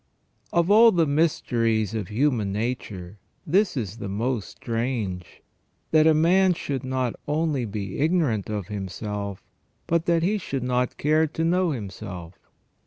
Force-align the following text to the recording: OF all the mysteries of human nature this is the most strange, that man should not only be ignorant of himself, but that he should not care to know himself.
OF 0.51 0.71
all 0.71 0.91
the 0.91 1.05
mysteries 1.05 1.93
of 1.93 2.07
human 2.07 2.51
nature 2.51 3.19
this 3.45 3.77
is 3.77 3.97
the 3.97 4.09
most 4.09 4.49
strange, 4.49 5.43
that 5.91 6.11
man 6.15 6.55
should 6.55 6.83
not 6.83 7.13
only 7.27 7.65
be 7.65 7.99
ignorant 7.99 8.49
of 8.49 8.65
himself, 8.69 9.43
but 9.85 10.07
that 10.07 10.23
he 10.23 10.39
should 10.39 10.63
not 10.63 10.97
care 10.97 11.27
to 11.27 11.43
know 11.43 11.69
himself. 11.69 12.39